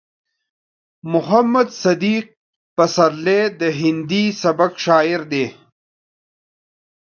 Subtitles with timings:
[1.13, 2.25] محمد صديق
[2.75, 5.45] پسرلی د هندي سبک شاعر دی.